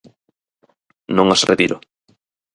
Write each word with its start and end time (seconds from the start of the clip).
Non 1.15 1.27
as 1.35 1.45
retiro. 1.51 1.77